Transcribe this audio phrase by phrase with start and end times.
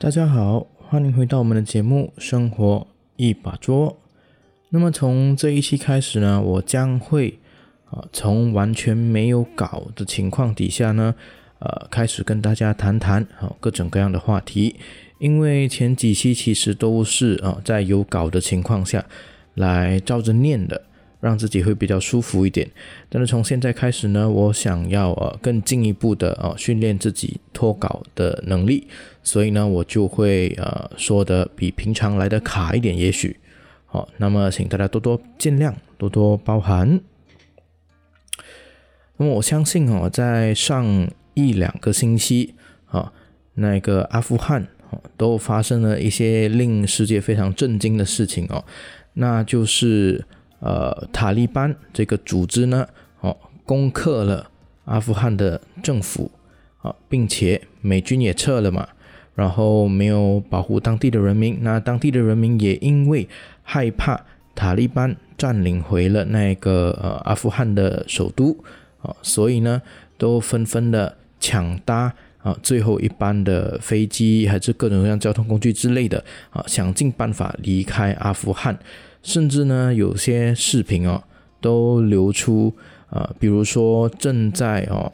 [0.00, 2.86] 大家好，欢迎回到我们的节目《生活
[3.16, 3.90] 一把捉》。
[4.68, 7.36] 那么从这一期开始呢，我将会
[7.90, 11.12] 啊从完全没有稿的情况底下呢，
[11.58, 14.76] 呃开始跟大家谈谈啊各种各样的话题。
[15.18, 19.04] 因为前几期其实都是啊在有稿的情况下
[19.54, 20.80] 来照着念的。
[21.20, 22.70] 让自己会比较舒服一点，
[23.08, 28.86] 但是从现在开始呢，我想要呃更进一步的呃训练自己脱稿的能力，
[29.24, 33.36] 所以呢我就会呃说的比平常来的卡一点，也许
[33.86, 37.00] 好，那么请大家多多见谅，多多包涵。
[39.16, 42.54] 那么我相信哦，在上一两个星期
[42.86, 43.12] 啊，
[43.54, 44.68] 那个阿富汗
[45.16, 48.64] 都发生了一些令世界非常震惊的事情哦，
[49.14, 50.24] 那就是。
[50.60, 52.88] 呃，塔利班这个组织呢，
[53.20, 54.50] 哦，攻克了
[54.86, 56.30] 阿富汗的政府，
[56.82, 58.88] 啊，并且美军也撤了嘛，
[59.36, 63.28] 然后没有保护当地的人民，那当地的人民也因为
[63.62, 64.20] 害怕
[64.56, 68.56] 塔利班占领回了那个呃阿富汗的首都，
[69.00, 69.80] 啊，所以呢，
[70.16, 78.76] 都纷纷的抢搭啊最后一班的飞机，还是各种各样交通工具之类的，啊，想尽办法离开阿富汗。
[79.28, 81.22] 甚至呢，有些视频哦
[81.60, 82.74] 都流出
[83.10, 85.12] 啊，比如说正在哦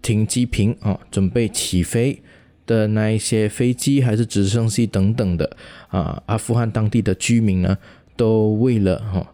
[0.00, 2.22] 停机坪啊，准备起飞
[2.64, 5.56] 的那一些飞机还是直升机等等的
[5.88, 7.76] 啊，阿富汗当地的居民呢，
[8.16, 9.26] 都为了哈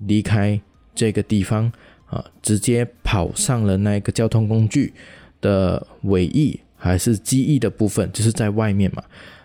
[0.00, 0.60] 离开
[0.94, 1.72] 这个地方
[2.04, 4.92] 啊，直接跑上了那个交通工具
[5.40, 9.02] 的尾翼还是机翼的部分，就是在外面嘛，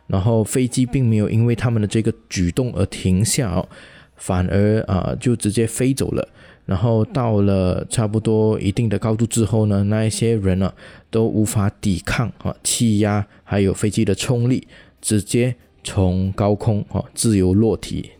[0.07, 3.69] 然后飞机并没有因为他们的这个举动而停下哦。
[4.17, 6.28] 反而啊，就直接飞走了。
[6.66, 10.73] 然后到了差不多一定的高度之后呢，那一些人呢
[11.09, 14.67] 都无法抵抗啊气压还有飞机的冲力，
[15.01, 18.11] 直接从高空啊自由落体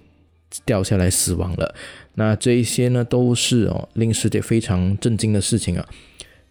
[0.64, 1.76] 掉下来死亡了。
[2.14, 5.86] 那这一些呢都是哦令世界非常震惊的事情啊。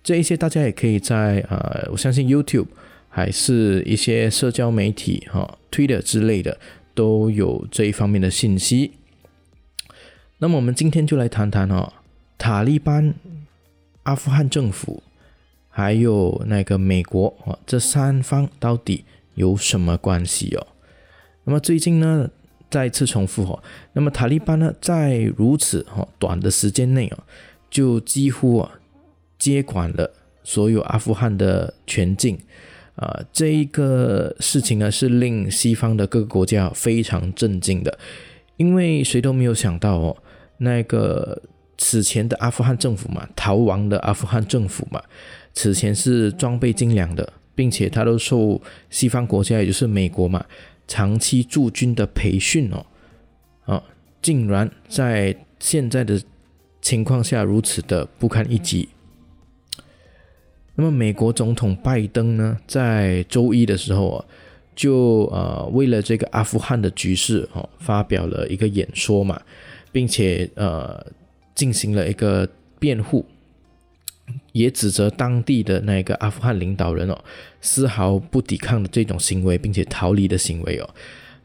[0.05, 2.67] 这一些大家也可以在啊，我相信 YouTube
[3.09, 6.59] 还是一些社交媒体哈 Twitter 之类的
[6.95, 8.93] 都有这一方面的信息。
[10.39, 11.95] 那么我们今天就来谈谈哦，
[12.37, 13.15] 塔利班、
[14.03, 15.03] 阿富汗政府，
[15.71, 20.67] 还有那个美国啊，这三方到底有什么关系哦？
[21.45, 22.29] 那么最近呢，
[22.71, 23.63] 再次重复哦，
[23.95, 27.25] 那么塔利班呢，在如此哈短的时间内啊，
[27.71, 28.73] 就几乎啊
[29.39, 30.13] 接管了
[30.45, 32.39] 所有阿富汗的全境
[32.97, 37.99] 啊，这一个事情呢，是令西方的各个国家非常震惊的，
[38.59, 40.17] 因为谁都没有想到哦。
[40.59, 41.43] 那个
[41.79, 45.03] 此前的阿富汗政府嘛，逃亡的阿富汗政府嘛，
[45.53, 50.45] 此前是装备精良的，并且他都受西方国家，也就是美国嘛，
[50.89, 52.87] 长期驻军的培训哦，
[53.65, 53.83] 啊，
[54.23, 56.21] 竟然在现在的
[56.81, 58.89] 情况下如此的不堪一击。
[60.75, 64.25] 那么美国总统拜登呢，在周一的时候啊，
[64.75, 69.41] 就呃为了这个阿富汗的局势哦，发表了一个演说嘛。
[69.97, 71.07] 并且呃
[71.55, 72.47] 进行了一个
[72.79, 73.25] 辩护，
[74.53, 77.19] 也指责当地的那个阿富汗领导人哦
[77.63, 80.95] 丝毫不抵抗的这种行为，并且逃离的行为哦。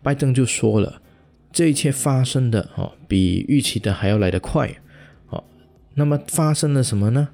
[0.04, 1.02] 拜登就说了，
[1.54, 4.70] 这一切发生的哦比预期的还要来得快
[5.30, 5.42] 哦。
[5.94, 7.30] 那么发生了什么呢？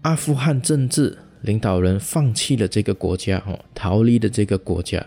[0.00, 5.06] 阿富汗政治领导人放弃了这个国家哦，逃离的这个国家。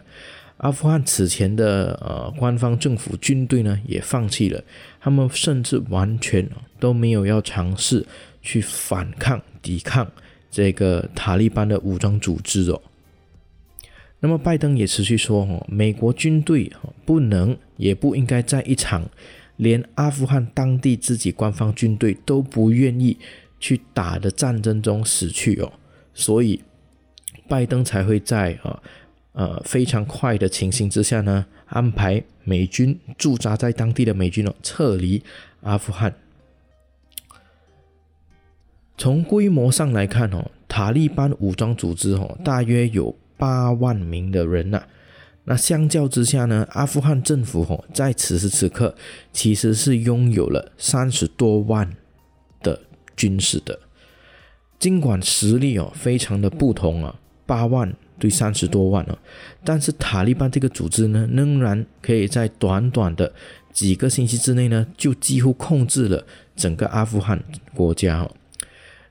[0.57, 4.63] 阿富汗此前的呃官方政府军队呢也放弃了，
[5.01, 6.49] 他们甚至完全
[6.79, 8.05] 都没有要尝试
[8.41, 10.09] 去反抗抵抗
[10.49, 12.81] 这个塔利班的武装组织哦。
[14.21, 16.71] 那么拜登也持续说哦，美国军队
[17.05, 19.07] 不能也不应该在一场
[19.57, 23.17] 连阿富汗当地自己官方军队都不愿意
[23.59, 25.73] 去打的战争中死去哦，
[26.13, 26.61] 所以
[27.49, 28.81] 拜登才会在啊。
[29.35, 35.21] 呃非常快的情形之下呢，安排美军驻扎在当地的美军哦撤离
[35.61, 36.13] 阿富汗。
[38.97, 44.81] 从规模上来看哦，塔利班武装组织哦大约有八万名的人呐。
[45.43, 48.95] 那相较之下呢，阿富汗政府哦在此时此刻
[49.33, 51.93] 其实是拥有了三十多万
[52.63, 52.81] 的
[53.17, 53.77] 军事的。
[54.79, 57.93] 尽管实力哦非常的不同啊，八万。
[58.17, 59.17] 对三十多万了，
[59.63, 63.31] 但是塔利班这个组织呢，仍然可以在短短的
[63.73, 66.25] 几个星期之内呢，就几乎控制了
[66.55, 68.29] 整个阿富汗国家。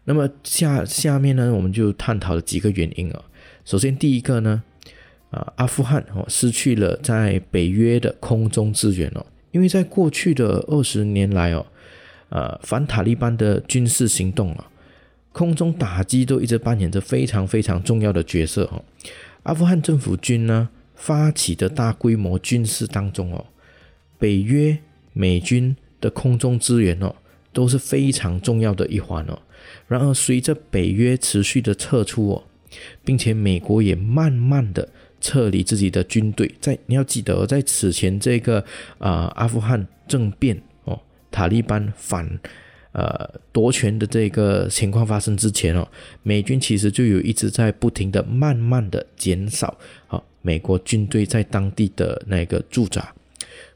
[0.05, 3.23] 那么下下面呢，我们就探讨了几个原因啊。
[3.65, 4.63] 首先第一个呢，
[5.31, 11.67] 啊，阿富汗哦失去了在北约的空中支援哦，因为在过去的二十年来哦，
[12.29, 14.71] 呃，反塔利班的军事行动啊，
[15.35, 18.83] 空中打击都一直扮演着非常非常重要的角色哦。
[19.43, 23.45] 阿富汗政府军呢发起的大规模军事当中哦，
[24.19, 24.79] 北约
[25.13, 27.15] 美军的空中支援哦
[27.53, 29.43] 都是非常重要的一环哦。
[29.89, 32.45] 然而，随着北约持续的撤出哦，
[33.05, 34.89] 并且美国也慢慢的。
[35.21, 38.63] 撤离自己的军队，在你要记得，在此前这个
[38.99, 42.29] 啊阿富汗政变哦，塔利班反
[42.95, 45.87] 呃夺权的这个情况发生之前哦，
[46.23, 49.77] 美军其实就有一直在不停的慢慢的减少
[50.07, 53.15] 啊美国军队在当地的那个驻扎，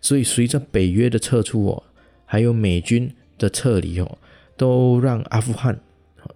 [0.00, 1.82] 所以随着北约的撤出哦，
[2.24, 4.18] 还有美军的撤离哦，
[4.56, 5.78] 都让阿富汗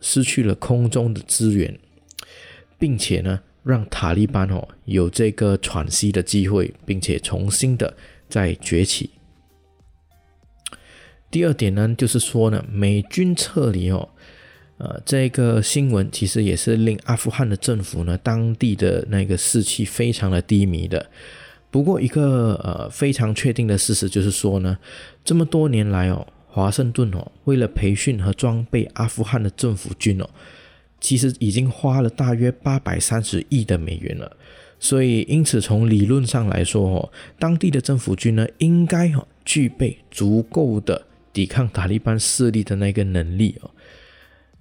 [0.00, 1.78] 失去了空中的资源，
[2.78, 3.40] 并且呢。
[3.64, 7.96] 让塔利班哦有这个喘息的机会，并且重新的
[8.28, 9.08] 再崛起。
[11.32, 14.08] 第二点呢，就是说呢，美军撤离哦，
[14.76, 21.08] 呃，这个新闻其实也是令阿富汗的政府呢，当地的那个士气非常的低迷的。
[21.70, 24.76] 不过，一个呃非常确定的事实就是说呢，
[25.24, 30.28] 这么多年来哦，华盛顿哦，为了培训和装备阿富汗的政府军哦。
[31.00, 34.36] 其实已经花了大约八百三十亿的美元了，
[34.78, 43.70] 所以因此从理论上来说，哦，当地的政府军呢，应该哦具备足够的抵抗塔利班势力的那个能力哦。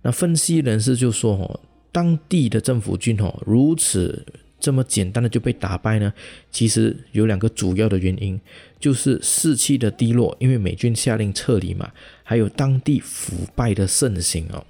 [0.03, 1.59] 那分析人士就说，哦，
[1.91, 4.25] 当地的政府军哦如此
[4.59, 6.13] 这么简单的就被打败呢？
[6.51, 8.39] 其实有两个主要的原因，
[8.79, 11.91] 就是士气的低落，因为美军下令撤离嘛，
[12.23, 14.65] 还有当地腐败的盛行哦。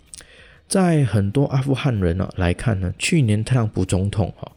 [0.68, 4.50] 在很多阿富汗人呢来看呢，去年特朗普总统哈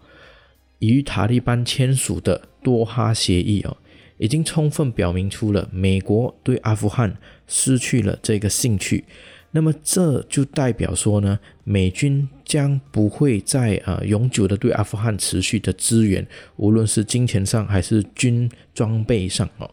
[0.78, 3.76] 与塔利班签署的多哈协议哦，
[4.18, 7.16] 已经充分表明出了美国对阿富汗
[7.46, 9.04] 失去了这个兴趣。
[9.50, 16.26] 那么这就代表说呢，美军将不会在啊永久的对阿富汗持续的支援，
[16.56, 19.70] 无论是金钱上还是军装备上哦。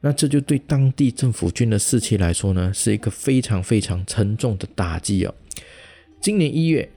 [0.00, 5.34] 那这就对当地政府军的士气来说呢，是一个非常非常沉重的打击哦。
[6.18, 6.88] 今年一月，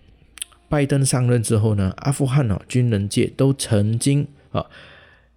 [0.70, 4.66] 拜登上任之后呢，阿富汗啊军人界都曾经啊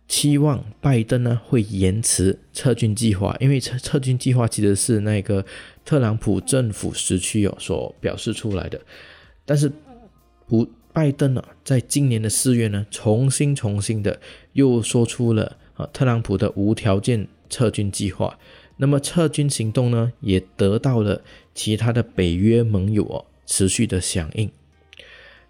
[0.09, 5.45] 期望拜登呢会延迟撤军计划，因为撤撤军计划其实是那个
[5.85, 8.81] 特朗普政府时期哦所表示出来的。
[9.45, 9.71] 但是，
[10.47, 14.21] 不拜登呢在今年的四月呢，重新重新的
[14.53, 18.39] 又说出了啊特朗普的无条件撤军计划。
[18.77, 21.23] 那么撤军行动呢，也得到了
[21.55, 23.27] 其他的北约盟友哦。
[23.49, 24.51] 持续的响应，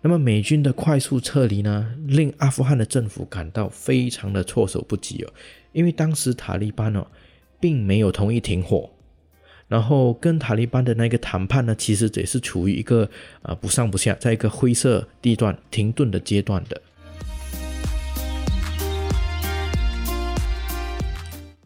[0.07, 5.33] 那么美军的快速撤离呢，令阿富汗的政府感到非常的措手不及哦，
[5.73, 7.05] 因为当时塔利班哦，
[7.59, 8.89] 并没有同意停火，
[9.67, 13.11] 然后跟塔利班的那个谈判呢，其实也是处于一个
[13.43, 16.81] 啊不上不下，在一个灰色地段停顿的阶段的。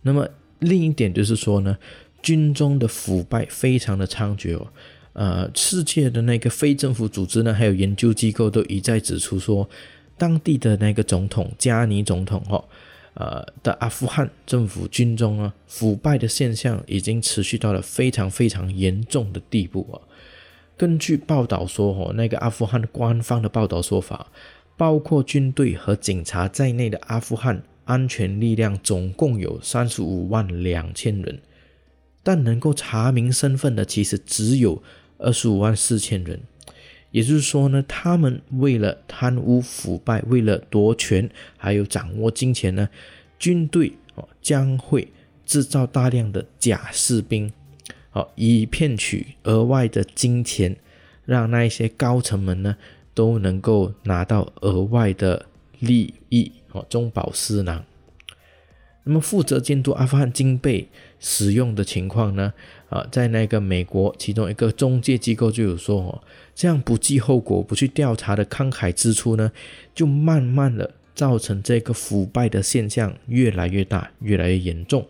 [0.01, 0.27] 那么
[0.61, 1.77] 另一点就是说呢，
[2.23, 4.73] 军中的腐败非常的猖獗哦。
[5.13, 9.69] 呃，世界的那个非政府组织呢，还有研究机构都一再指出说，
[10.17, 12.65] 当地的那个总统加尼总统哈，
[13.15, 19.99] 呃的阿富汗政府军中啊，腐败的现象已经持续到了非常非常严重的地步啊。
[20.77, 24.29] 根据报道说，哦，那个阿富汗官方的报道说法，
[24.77, 31.41] 包括军队和警察在内的阿富汗安全力量总共有三十五万两千人，
[32.23, 34.81] 但能够查明身份的其实只有。
[35.21, 36.41] 二十五万四千人，
[37.11, 42.89] 也就是说呢，他们为了贪污腐败，为了夺权，还有掌握金钱呢，
[43.39, 45.09] 军队哦将会
[45.45, 47.53] 制造大量的假士兵，
[48.11, 50.77] 好以骗取额外的金钱，
[51.25, 52.77] 让那一些高层们呢
[53.15, 55.47] 都能够拿到额外的
[55.79, 57.85] 利益，哦中饱私囊。
[59.05, 60.87] 那么负责监督阿富汗军备
[61.19, 62.53] 使用的情况呢？
[62.91, 66.23] 啊，在那个美国其中一个中介机构就有说哦，
[66.55, 69.51] 这样不计后果不去调查的慷慨支出呢，
[69.95, 75.07] 就慢慢的造成这个腐败的现象越来越大，越来越严重。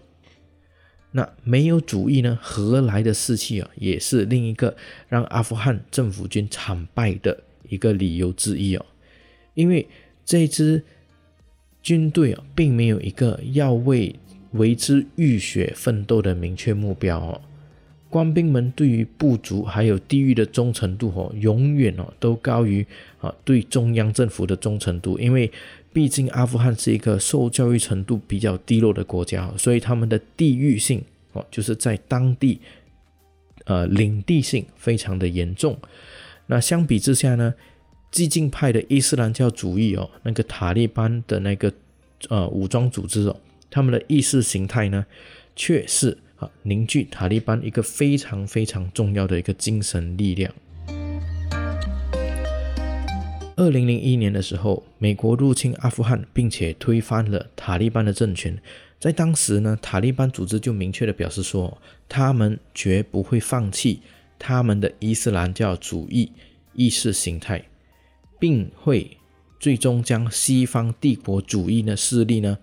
[1.13, 3.71] 那没有主义呢，何来的士气啊？
[3.77, 4.77] 也是另一个
[5.09, 8.85] 让阿富汗政府军惨败的一个理由之一哦。
[9.55, 9.89] 因为
[10.25, 10.85] 这支
[11.83, 14.15] 军队啊，并没有一个要为
[14.53, 17.41] 为之浴血奋斗的明确目标哦。
[18.11, 22.85] 官兵们对于部族还有地域的忠诚度哦，永远哦都高于
[23.21, 25.51] 啊对中央政府的忠诚度，因为
[25.93, 31.03] 毕竟阿富汗是一个受教育程度比较低落的国家，所以他们的地域性
[31.33, 32.61] 哦，就是在当地
[33.65, 35.79] 呃领地性非常的严重。
[36.47, 37.55] 那相比之下呢，
[38.11, 41.73] 激进派的伊斯兰教主义哦，那个塔利班的那个
[42.29, 43.37] 呃武装组织哦，
[43.71, 45.07] 他们的意识形态呢，
[45.55, 50.53] 却是啊凝聚塔利班一个非常非常重要的一个精神力量。
[53.57, 58.59] 二零零一年的时候，美国入侵阿富汗，并且推翻了塔利班的政权。
[58.99, 61.77] 在当时呢，塔利班组织就明确的表示说，
[62.09, 64.01] 他们绝不会放弃
[64.39, 66.33] 他们的伊斯兰教主义
[66.73, 67.63] 意识形态，
[68.39, 69.19] 并会
[69.59, 72.57] 最终将西方帝国主义的势力呢，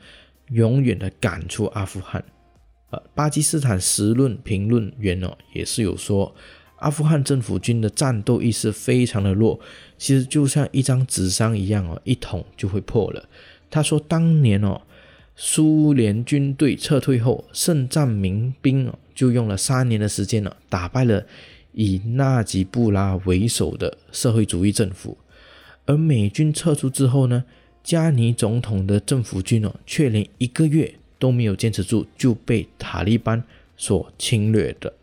[0.49, 2.23] 永远的赶出阿富汗。
[3.13, 6.33] 巴基斯坦时论评论员哦，也是有说。
[6.77, 9.59] 阿富汗政府军的战斗意识非常的弱，
[9.97, 13.27] 其实就像一张纸张一样哦，一捅就会破了。
[13.67, 14.79] 他说，当年哦，
[15.35, 21.25] 苏联军队撤退后，圣战民兵哦，就用了三年的时间呢，打败了
[21.71, 25.17] 以纳吉布拉为首的社会主义政府。
[25.87, 27.43] 而美军撤出之后呢，
[27.83, 33.43] 加尼总统的政府军哦，却连一个月都没有坚持住，就被塔利班
[33.75, 34.93] 所侵略的。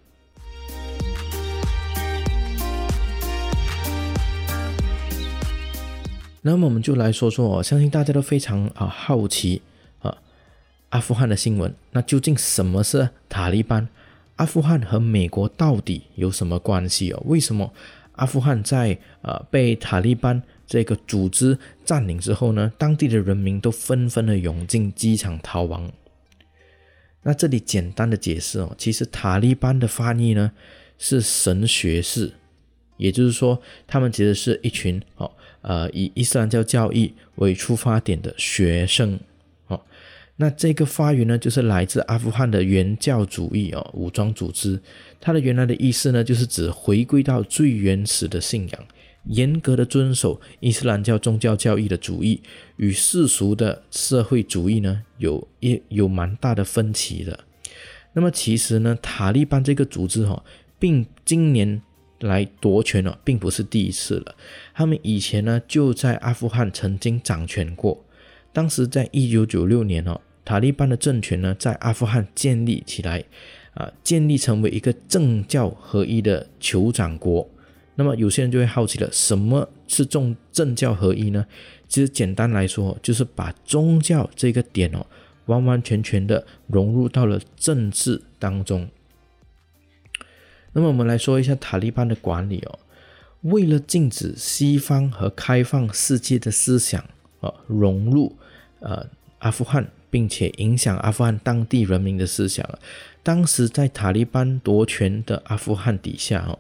[6.47, 9.63] 那么我们就来说说，相信大家都非常啊好奇
[10.01, 10.15] 啊，
[10.91, 11.75] 阿富汗的新闻。
[11.93, 13.89] 那究竟什么是塔利班？
[14.37, 17.23] 阿富汗和美国到底有什么关系哦？
[17.25, 17.73] 为什么
[18.17, 22.71] 阿富汗在呃被塔利班这个组织占领之后呢？
[22.77, 25.91] 当地的人民都纷纷的涌进机场逃亡。
[27.25, 30.53] 那这里简单的解释哦，其实塔利班的翻译呢
[30.99, 32.31] 是神学士，
[32.97, 35.31] 也就是说，他们其实是一群哦。
[35.63, 39.19] 呃，以伊斯兰教教义为出发点的学生，
[39.69, 39.81] 哦，
[40.37, 44.79] 那这个发源呢，就是来自阿富汗的原教主义哦，武装组织。
[45.19, 48.87] 它的原来的意思呢，就是指回归到最原始的信仰，
[49.27, 52.41] 严格的遵守伊斯兰教宗教教义的主义，
[52.77, 57.41] 与世俗的社会主义呢，有一有蛮大的分歧的。
[58.13, 60.45] 那么其实呢，塔利班这个组织哈，
[60.79, 61.83] 并今年。
[62.21, 64.35] 来夺权了，并不是第一次了。
[64.73, 68.03] 他们以前呢就在阿富汗曾经掌权过。
[68.51, 73.23] 当时在一九九六年哦，塔利班的政权呢在阿富汗建立起来，
[73.75, 77.47] 啊，建立成为一个政教合一的酋长国。
[77.97, 81.47] 那么有些人就会好奇了，什么是政政教合一呢？
[81.89, 85.07] 其实简单来说，就是把宗教这个点哦，
[85.47, 88.89] 完完全全的融入到了政治当中。
[90.73, 92.79] 那么我们来说一下塔利班的管理哦，
[93.43, 97.01] 为了禁止西方和开放世界的思想
[97.41, 98.37] 啊融入
[98.81, 99.07] 呃
[99.39, 102.69] 阿富汗，并且影响阿富汗当地人民的思想，
[103.23, 106.59] 当时在塔利班夺权的阿富汗底下哦，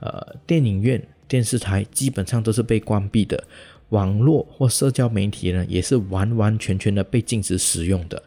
[0.00, 3.44] 呃电影院、电视台基本上都是被关闭的，
[3.90, 8.22] 网络或社交媒体呢也是完完全全的被禁止使用的，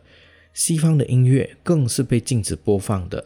[0.54, 3.26] 西方的音乐更是被禁止播放的。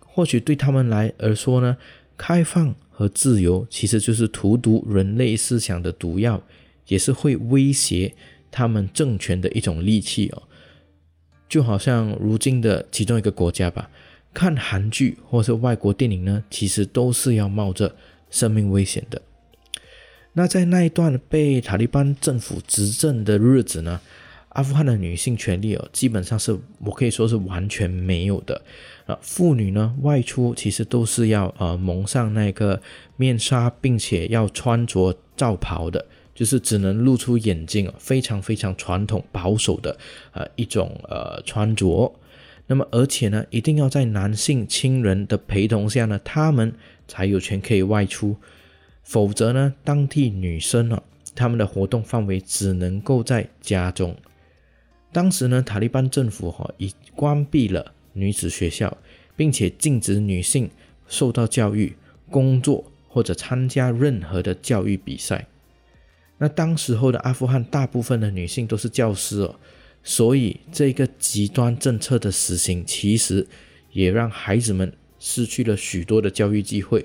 [0.00, 1.76] 或许对他们来而说呢，
[2.16, 6.42] 开放和自由其实就是荼毒人类思想的毒药，
[6.86, 8.14] 也是会威胁
[8.50, 10.42] 他们政权的一种利器哦。
[11.50, 13.90] 就好像如今的其中一个国家吧，
[14.36, 17.96] 看韩剧或是外国电影呢，其实都是要冒着
[18.28, 19.22] 生命危险的。
[20.34, 23.98] 那在那一段被塔利班政府执政的日子呢？
[24.50, 28.60] 阿富汗的女性权利哦，基本上是我可以说是完全没有的
[29.06, 29.18] 啊。
[29.22, 32.80] 妇女呢外出其实都是要呃蒙上那个
[33.16, 39.96] 面纱，并且要穿着罩袍的，就是只能露出眼睛非常非常传统保守的
[40.32, 42.14] 呃一种呃穿着。
[42.66, 46.74] 那么而且呢，一定要在男性亲人的陪同下呢，他们
[47.06, 48.36] 才有权可以外出，
[49.02, 51.02] 否则呢，当地女生啊，
[51.34, 54.16] 他们的活动范围只能够在家中。
[55.12, 58.96] 当时呢，塔利班政府哈已关闭了女子学校，
[59.36, 60.68] 并且禁止女性
[61.06, 61.94] 受到教育、
[62.30, 65.46] 工作或者参加任何的教育比赛。
[66.38, 69.54] 那当时候的阿富汗大部分的女性都是教师哦，
[70.06, 73.44] 所以这个极端政策的实行，其实
[73.90, 77.04] 也让孩子们失去了许多的教育机会。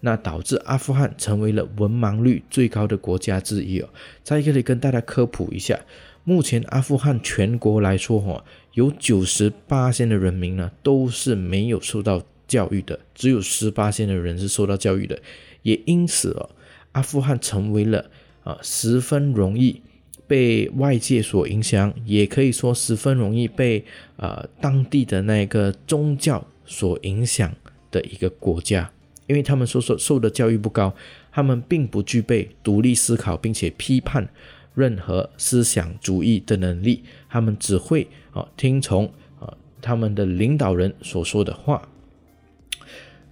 [0.00, 3.88] 那导致阿富汗成为了文盲率最高的国家之一哦。
[4.24, 5.78] 在这里跟大家科普一下。
[6.24, 8.42] 目前阿富汗全国来说，哈，
[8.72, 15.20] 有九十八线的人民呢，都是没有受到教育的，只有十八线的人是受到教育的，
[15.62, 16.48] 也因此哦，
[16.92, 18.10] 阿富汗成为了
[18.44, 19.82] 啊十分容易
[20.30, 23.84] 被外界所影响，也可以说十分容易被
[24.16, 27.52] 呃当地的那个宗教所影响
[27.90, 28.92] 的一个国家，
[29.26, 30.94] 因为他们所受受的教育不高，
[31.32, 34.28] 他们并不具备独立思考并且批判
[34.76, 41.88] 任何思想主义的能力，他们只会啊听从啊他们的领导人所说的话。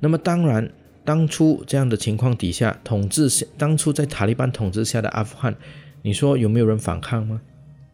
[0.01, 0.69] 那么当然。
[1.05, 5.57] 当初这样的情况底下，统治当初在塔利班统治下的阿富汗，
[6.03, 7.41] 你说有没有人反抗吗？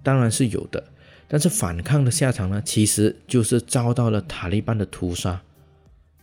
[0.02, 0.84] 当然是有的，
[1.26, 5.40] 但是反抗的下场呢，其实就是遭到了塔利班的屠杀。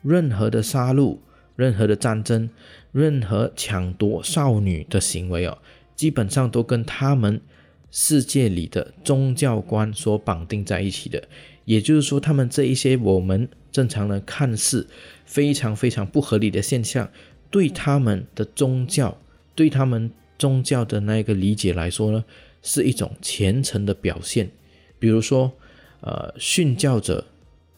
[0.03, 1.17] 任何的杀戮、
[1.55, 2.49] 任何的战争、
[2.91, 5.57] 任何抢夺少女的行为哦，
[5.95, 7.41] 基本上都跟他们
[7.89, 11.23] 世界里的宗教观所绑定在一起的。
[11.65, 14.87] 也就是说，他们这一些我们正常人看似
[15.25, 17.09] 非常非常不合理的现象，
[17.49, 19.17] 对他们的宗教，
[19.53, 20.11] 对他们
[20.41, 22.25] 宗教的那个理解来说呢，
[22.63, 24.49] 是一种虔诚的表现。
[24.97, 25.51] 比如说，
[25.99, 27.27] 呃，殉教者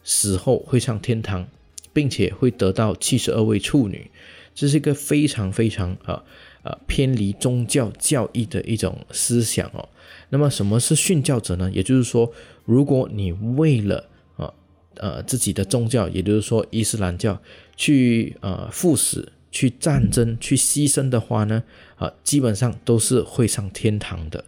[0.02, 1.46] 死后会上天堂，
[1.92, 4.10] 并且会得到七十二位处女，
[4.54, 6.22] 这是一个非常非常呃
[6.62, 9.86] 呃偏离宗教教义的一种思想哦。
[10.30, 11.70] 那么，什么是殉教者呢？
[11.70, 12.32] 也就是说，
[12.64, 14.50] 如果你为了啊
[14.96, 17.38] 呃自己的宗教，也就是说伊斯兰教，
[17.76, 21.62] 去呃赴死、去战争、去牺牲的话呢，
[21.94, 24.44] 啊，基本上都是会上天堂的。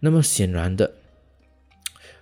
[0.00, 0.92] 那么显然的，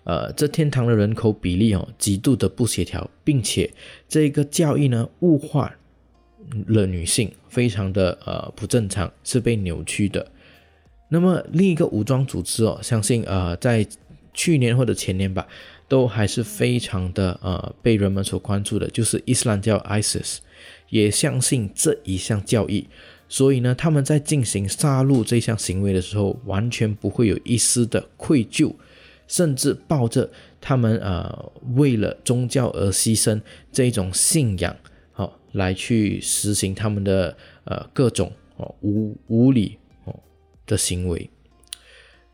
[0.05, 3.69] 呃，这天堂的人口比例哦，极度的不协调，并且
[4.09, 5.75] 这个教义呢，物化
[6.69, 10.25] 了女性，非常的呃不正常，是被扭曲的。
[11.09, 13.85] 那么另一个武装组织哦，相信呃在
[14.33, 15.45] 去年或者前年吧，
[15.89, 20.39] 都还是非常的呃被人们所关注的，就是伊斯兰教 ISIS，
[20.93, 22.87] 也相信这一项教义，
[23.27, 28.75] 所以呢，他们在进行杀戮这项行为的时候，完全不会有一丝的愧疚，
[29.27, 33.41] 甚至抱着他们呃为了宗教而牺牲
[33.73, 34.77] 这种信仰，
[35.13, 40.15] 好来去实行他们的呃各种哦无无理哦。
[40.67, 41.31] 的行为，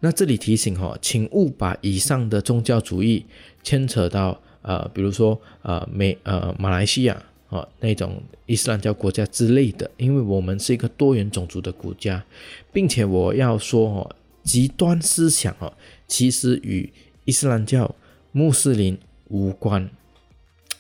[0.01, 3.25] 那这里提醒哈，请勿把以上的宗教主义
[3.63, 12.25] 牵扯到呃，比如说呃美呃马来西亚啊那种伊斯兰教国家之类的，因为我们是一个多元种族的国家，
[12.73, 15.73] 并且我要说哦，极端思想哦，
[16.07, 16.93] 其实与
[17.25, 17.95] 伊斯兰教
[18.33, 19.91] 穆斯林无关，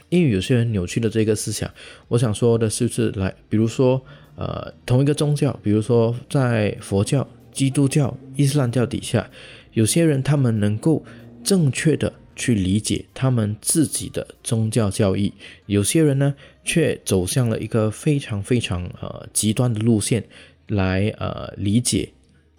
[0.08, 1.70] 因为有些人扭曲了这个思想。
[2.08, 4.02] 我想说的是不，是来，比如说
[4.36, 7.26] 呃同一个宗教，比如说在佛教。
[7.50, 9.28] 基督教、伊斯兰教底下，
[9.72, 11.02] 有些人他们能够
[11.42, 15.32] 正确的去理解他们自己的宗教教义，
[15.66, 20.24] 有些人呢却走向了一个非常非常呃极端的路线
[20.68, 22.08] 来呃理解、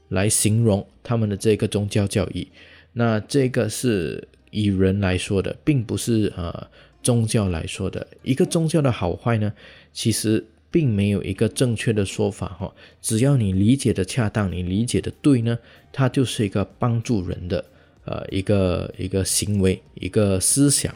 [0.10, 2.48] 来形容他们的这个宗教教义。
[2.94, 6.68] 那这个是以人来说的，并不是呃
[7.02, 8.06] 宗教来说的。
[8.22, 9.54] 一个宗教的好坏呢，
[9.94, 10.46] 其实。
[10.72, 15.58] 并没有一个正确的说法哈，只要你理解的恰当，你理解的对呢，
[15.92, 17.66] 它就是一个帮助人的
[18.06, 20.94] 呃一个一个行为一个思想。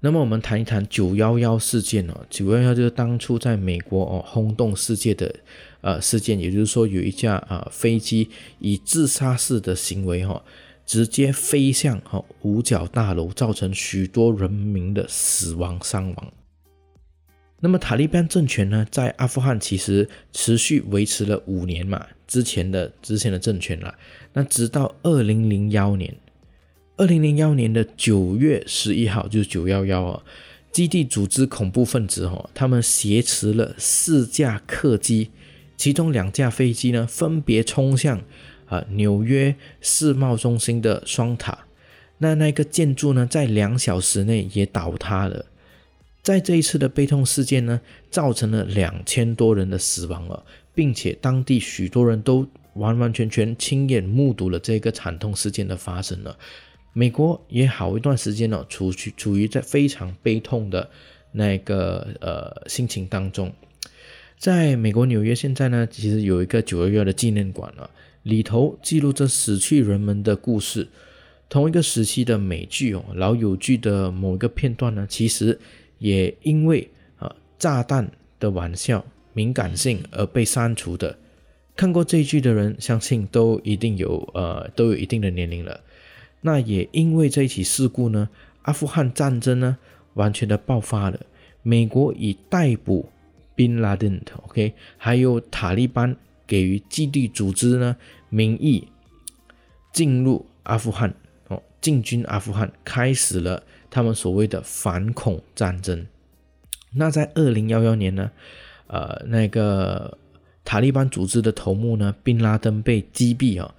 [0.00, 5.34] 那么我们谈一谈九幺幺事件哦，九幺幺就是当初在美国哦轰动世界的
[5.80, 10.44] 呃事件，也就是说有一架啊飞机以自杀式的行为哈，
[10.84, 16.32] 直接飞向哈五角大楼，造成许多人民的死亡伤亡。
[17.60, 23.94] 那么塔利班政权呢，在阿富汗其实持续维持了五年嘛，之前的之前的政权了。
[24.32, 26.14] 那直到二零零幺年，
[26.96, 30.22] 二零零幺年的九月十一号，就是九幺幺啊，
[30.72, 35.30] 基地组织恐怖分子哈，他们挟持了四架客机，
[35.76, 38.20] 其中两架飞机呢，分别冲向
[38.66, 41.66] 啊纽约世贸中心的双塔，
[42.18, 45.46] 那那个建筑呢，在两小时内也倒塌了。
[46.22, 50.42] 在这一次的悲痛事件呢，造成了两千多人的死亡了，
[50.74, 56.36] 并且当地许多人都完完全全亲眼目睹了这个惨痛事件的发生了。
[56.92, 60.90] 美国也好一段时间呢，处于处于在非常悲痛的
[61.32, 63.52] 那个呃心情当中。
[64.38, 67.88] 在美国纽约现在呢，其实有一个九二幺的纪念馆了，
[68.24, 70.88] 里头记录着死去人们的故事。
[71.48, 75.58] 同一个时期的美剧哦，《老友剧》的某一个片段呢，其实。
[75.98, 79.02] 也因为啊炸弹的玩笑
[79.34, 81.18] 敏感性而被删除的，
[81.76, 85.80] 看过这一句的人，相信都一定有呃都有一定的年龄了。
[86.40, 88.28] 那也因为这一起事故呢，
[88.62, 89.76] 阿富汗战争呢
[90.14, 91.20] 完全的爆发了。
[91.62, 93.08] 美国以逮捕
[93.56, 96.16] Bin Laden，OK，还有塔利班
[96.46, 97.96] 给予基地组织呢
[98.28, 98.88] 名义
[99.92, 101.14] 进入阿富汗
[101.48, 106.06] 哦，进军阿富汗，开始了他们所谓的反恐战争。
[106.92, 108.30] 那在二零幺幺年呢，
[108.86, 110.18] 呃，那个
[110.64, 113.74] 塔利班组织的头目呢，宾拉登被击毙啊。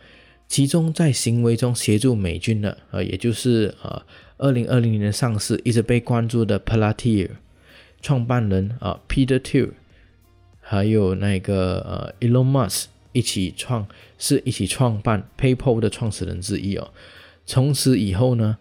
[0.48, 4.02] 其中在行为中协助美军的，呃，也就是呃，
[4.38, 7.30] 二零二零年上市一直被关注的 Palantir
[8.00, 9.72] 创办人啊，Peter Thiel，
[10.62, 13.88] 还有那个呃，Elon Musk 一起创
[14.20, 16.92] 是一起创办 PayPal 的创始人之一哦。
[17.48, 18.58] 从此以后呢，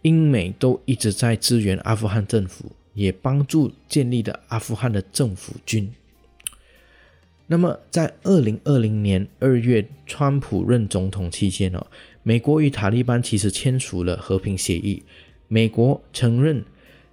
[0.00, 2.72] 英美都一直在支援阿富汗政府。
[2.94, 5.92] 也帮助建立的阿富汗的政府军。
[7.46, 11.86] 那么，在二零二零年二月，川普任总统期间哦，
[12.22, 15.02] 美国与塔利班其实签署了和平协议。
[15.48, 16.64] 美国承认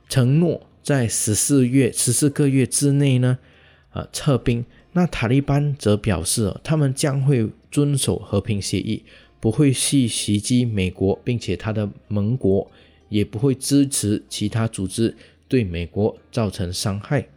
[0.08, 3.40] 承诺在十四月十四个月之内呢，
[3.90, 4.63] 啊撤兵。
[4.94, 9.04] 那塔利班则表示，他们将会遵守和平协议，
[9.40, 12.70] 不会去袭击美国，并且他的盟国
[13.10, 15.16] 也不会支持其他组织。
[15.48, 17.28] 对美国造成伤害。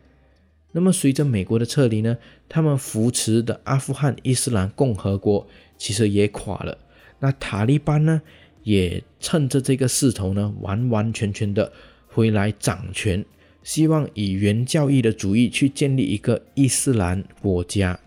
[0.72, 2.16] 那么，随着美国的撤离呢，
[2.48, 6.78] 他们扶持的阿富汗伊斯兰共和国其实也垮了。
[7.18, 8.22] 那塔利班呢，
[8.62, 11.72] 也趁着这个势头呢，完完全全的
[12.06, 13.24] 回来掌权，
[13.64, 17.98] 希望以原教义的主义去建立一个伊斯兰国家。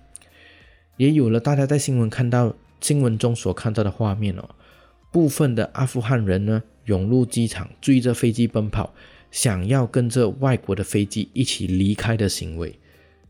[0.96, 4.50] 也有了大家在新闻看到新闻中所看到的画面哦，
[5.12, 8.94] 部分的阿富汗人呢，涌入机场，追着飞机奔跑。
[9.34, 12.78] 想要跟着外国的飞机一起离开的行为，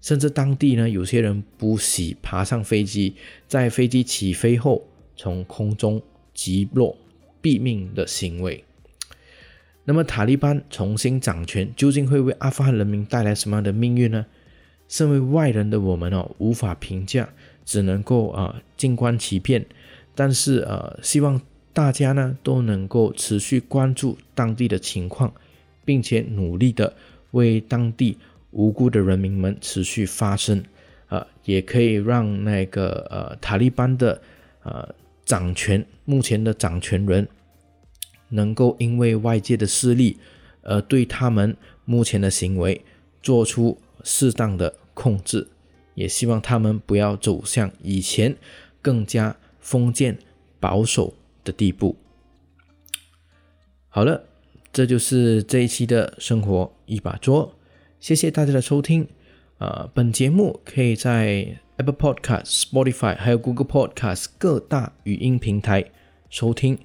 [0.01, 3.15] 甚至当地呢，有些人不惜爬上飞机，
[3.47, 4.85] 在飞机起飞后
[5.15, 6.01] 从空中
[6.33, 6.97] 击落
[7.41, 8.65] 毙命的行为。
[9.85, 14.25] 那么，塔利班重新掌权，究竟会为阿富汗人民带来什么样的命运呢？
[14.89, 17.29] 身为外人的我们哦，无法评价，
[17.63, 19.65] 只能够啊静观其变。
[20.13, 25.33] 但是呃，希望大家呢都能够持续关注当地的情况。
[25.85, 26.95] 并且努力的
[27.31, 28.17] 为当地
[28.51, 30.63] 无辜的人民们持续发声，
[31.07, 34.21] 啊，也可以让那个呃塔利班的
[34.63, 34.93] 呃
[35.25, 37.27] 掌权目前的掌权人
[38.29, 40.17] 能够因为外界的势力
[40.61, 42.81] 而对他们目前的行为
[43.21, 45.47] 做出适当的控制，
[45.95, 48.35] 也希望他们不要走向以前
[48.81, 50.17] 更加封建
[50.59, 51.95] 保守的地步。
[53.89, 54.25] 好了。
[54.73, 57.53] 这就是这一期的生活一把桌，
[57.99, 59.07] 谢谢大家的收听。
[59.59, 65.91] 呃，本节目可以在 Apple Podcast、Spotify 还有 Google Podcast 各大语音平台
[66.27, 66.79] 收听。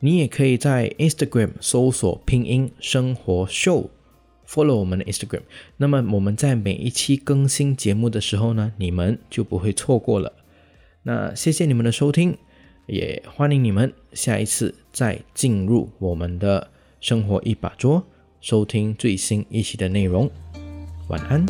[0.00, 5.42] 你也可以在 Instagram 搜索拼音生活 Show，follow 我们的 Instagram。
[5.76, 10.32] 那么我们在每一期更新节目的时候呢，你们就不会错过了。
[11.04, 12.36] 那谢谢你们的收听，
[12.86, 16.71] 也欢迎你们下一次再进入我们的。
[17.02, 18.00] 生活一把桌，
[18.40, 20.30] 收听最新一期的内容。
[21.08, 21.44] 晚安。